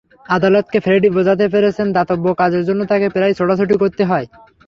আদালতকে 0.29 0.77
ফ্রেডি 0.79 1.09
বোঝাতে 1.15 1.45
পেরেছেন 1.53 1.87
দাতব্য 1.97 2.25
কাজের 2.41 2.63
জন্য 2.65 2.81
তাঁকে 2.91 3.07
প্রায়ই 3.09 3.37
ছোটাছুটি 3.39 3.75
করতে 3.81 4.03
হয়। 4.05 4.25